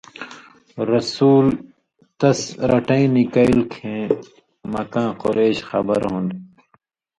رسولؐ 0.89 1.49
تَس 2.19 2.39
رَٹیں 2.71 3.05
نِکَیل 3.13 3.59
کھیں 3.73 4.03
مَکاں 4.71 5.09
قریش 5.21 5.57
خبر 5.69 5.99
ہُون٘دہۡ۔ 6.09 6.39